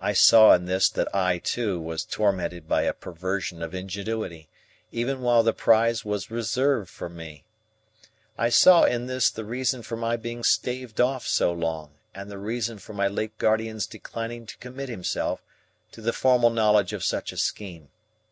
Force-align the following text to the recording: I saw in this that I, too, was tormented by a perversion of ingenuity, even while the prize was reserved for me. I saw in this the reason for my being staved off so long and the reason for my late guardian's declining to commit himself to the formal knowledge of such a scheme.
I 0.00 0.12
saw 0.12 0.54
in 0.54 0.64
this 0.64 0.88
that 0.88 1.06
I, 1.14 1.38
too, 1.38 1.78
was 1.80 2.04
tormented 2.04 2.66
by 2.66 2.82
a 2.82 2.92
perversion 2.92 3.62
of 3.62 3.76
ingenuity, 3.76 4.48
even 4.90 5.20
while 5.20 5.44
the 5.44 5.52
prize 5.52 6.04
was 6.04 6.32
reserved 6.32 6.90
for 6.90 7.08
me. 7.08 7.44
I 8.36 8.48
saw 8.48 8.82
in 8.82 9.06
this 9.06 9.30
the 9.30 9.44
reason 9.44 9.82
for 9.84 9.96
my 9.96 10.16
being 10.16 10.42
staved 10.42 11.00
off 11.00 11.28
so 11.28 11.52
long 11.52 11.92
and 12.12 12.28
the 12.28 12.38
reason 12.38 12.78
for 12.78 12.92
my 12.92 13.06
late 13.06 13.38
guardian's 13.38 13.86
declining 13.86 14.46
to 14.46 14.58
commit 14.58 14.88
himself 14.88 15.44
to 15.92 16.00
the 16.00 16.12
formal 16.12 16.50
knowledge 16.50 16.92
of 16.92 17.04
such 17.04 17.30
a 17.30 17.36
scheme. 17.36 17.90